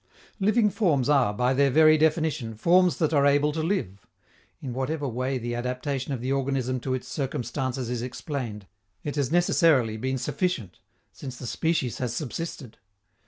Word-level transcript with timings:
Living 0.39 0.71
forms 0.71 1.09
are, 1.09 1.31
by 1.31 1.53
their 1.53 1.69
very 1.69 1.95
definition, 1.95 2.55
forms 2.55 2.97
that 2.97 3.13
are 3.13 3.27
able 3.27 3.51
to 3.51 3.61
live. 3.61 4.07
In 4.59 4.73
whatever 4.73 5.07
way 5.07 5.37
the 5.37 5.53
adaptation 5.53 6.11
of 6.11 6.21
the 6.21 6.31
organism 6.31 6.79
to 6.79 6.95
its 6.95 7.07
circumstances 7.07 7.87
is 7.87 8.01
explained, 8.01 8.65
it 9.03 9.15
has 9.15 9.31
necessarily 9.31 9.97
been 9.97 10.17
sufficient, 10.17 10.79
since 11.13 11.37
the 11.37 11.45
species 11.45 11.99
has 11.99 12.15
subsisted. 12.15 12.79